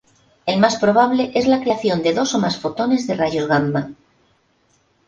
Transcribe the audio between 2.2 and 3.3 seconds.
o más fotones de